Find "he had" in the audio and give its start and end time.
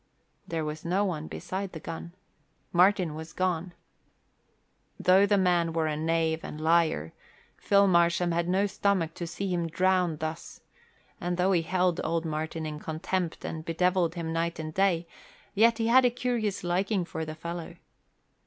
15.77-16.03